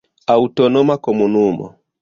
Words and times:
Aŭtonoma 0.35 0.97
Komunumo. 1.09 1.73